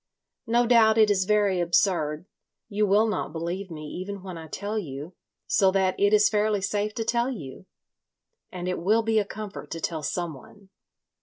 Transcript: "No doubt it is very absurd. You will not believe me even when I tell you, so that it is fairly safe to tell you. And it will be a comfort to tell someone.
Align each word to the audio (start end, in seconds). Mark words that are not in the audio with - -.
"No 0.47 0.65
doubt 0.65 0.97
it 0.97 1.11
is 1.11 1.25
very 1.25 1.59
absurd. 1.59 2.25
You 2.69 2.87
will 2.87 3.05
not 3.05 3.31
believe 3.31 3.69
me 3.69 3.83
even 3.83 4.23
when 4.23 4.35
I 4.35 4.47
tell 4.47 4.79
you, 4.79 5.13
so 5.45 5.69
that 5.73 5.93
it 5.99 6.11
is 6.11 6.27
fairly 6.27 6.59
safe 6.61 6.95
to 6.95 7.03
tell 7.05 7.29
you. 7.29 7.67
And 8.51 8.67
it 8.67 8.79
will 8.79 9.03
be 9.03 9.19
a 9.19 9.25
comfort 9.25 9.69
to 9.69 9.79
tell 9.79 10.01
someone. 10.01 10.69